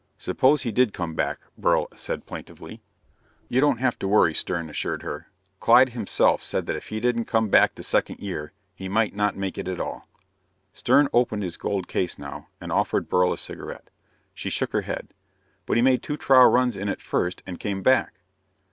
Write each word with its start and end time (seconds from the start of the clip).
Suppose 0.17 0.63
he 0.63 0.71
did 0.71 0.93
come 0.95 1.13
back," 1.13 1.37
Beryl 1.59 1.87
said 1.95 2.25
plaintively. 2.25 2.81
"You 3.49 3.61
don't 3.61 3.77
have 3.77 3.99
to 3.99 4.07
worry," 4.07 4.33
Stern 4.33 4.67
assured 4.67 5.03
her. 5.03 5.27
"Clyde 5.59 5.89
himself 5.89 6.41
said 6.41 6.65
that 6.65 6.75
if 6.75 6.87
he 6.87 6.99
didn't 6.99 7.25
come 7.25 7.49
back 7.49 7.75
the 7.75 7.83
second 7.83 8.19
year, 8.19 8.51
he 8.73 8.89
might 8.89 9.13
not 9.13 9.37
make 9.37 9.59
it 9.59 9.67
at 9.67 9.79
all." 9.79 10.07
Stern 10.73 11.07
opened 11.13 11.43
his 11.43 11.55
gold 11.55 11.87
case 11.87 12.17
now 12.17 12.47
and 12.59 12.71
offered 12.71 13.09
Beryl 13.11 13.31
a 13.33 13.37
cigarette. 13.37 13.91
She 14.33 14.49
shook 14.49 14.71
her 14.73 14.81
head. 14.81 15.09
"But 15.67 15.77
he 15.77 15.83
made 15.83 16.01
two 16.01 16.17
trial 16.17 16.49
runs 16.49 16.75
in 16.75 16.89
it 16.89 16.99
first 16.99 17.43
and 17.45 17.59
came 17.59 17.83
back." 17.83 18.21